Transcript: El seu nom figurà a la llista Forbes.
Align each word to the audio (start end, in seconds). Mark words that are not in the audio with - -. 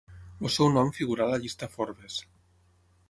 El 0.47 0.51
seu 0.53 0.71
nom 0.77 0.89
figurà 0.99 1.27
a 1.29 1.33
la 1.33 1.39
llista 1.43 1.69
Forbes. 1.75 2.17